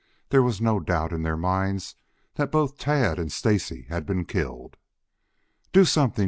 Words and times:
There 0.29 0.41
was 0.41 0.59
no 0.59 0.79
doubt 0.79 1.13
in 1.13 1.21
their 1.21 1.37
minds 1.37 1.93
that 2.33 2.51
both 2.51 2.79
Tad 2.79 3.19
and 3.19 3.31
Stacy 3.31 3.83
had 3.83 4.03
been 4.07 4.25
killed. 4.25 4.77
"Do 5.73 5.85
something! 5.85 6.19